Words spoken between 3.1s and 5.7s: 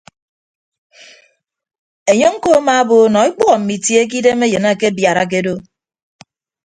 nọ ekpәho mme itie ke idem enyin akebiarake do.